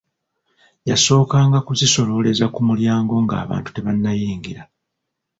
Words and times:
Yasookanga 0.89 1.57
kuzisolooleza 1.67 2.45
ku 2.53 2.59
mulyango 2.67 3.13
ng'abantu 3.23 3.69
tebanayingira. 3.75 4.61